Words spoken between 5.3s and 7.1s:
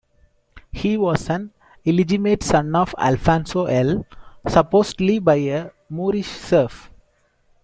a Moorish serf.